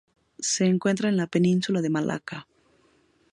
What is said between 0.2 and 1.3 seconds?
Se encuentra en la